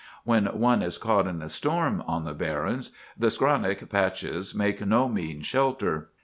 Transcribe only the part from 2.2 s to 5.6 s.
the barrens, the skronnick patches make no mean